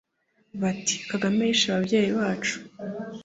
[0.61, 2.55] bati: «Kagame yishe ababyeyi bacu